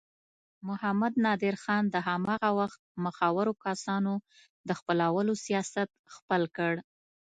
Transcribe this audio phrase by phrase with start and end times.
[0.67, 4.13] محمد نادر خان د هماغه وخت مخورو کسانو
[4.67, 6.73] د خپلولو سیاست خپل کړ.